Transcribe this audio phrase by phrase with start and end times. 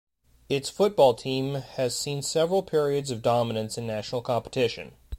[0.49, 4.95] Its football team has seen several periods of dominance in national competition.